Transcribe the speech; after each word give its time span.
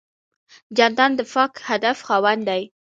جانداد 0.77 1.11
د 1.17 1.21
پاک 1.33 1.53
هدف 1.69 1.97
خاوند 2.07 2.41
دی. 2.49 2.61